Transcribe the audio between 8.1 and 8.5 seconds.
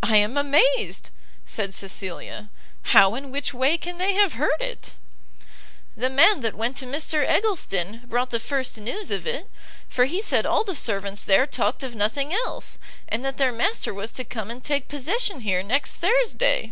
the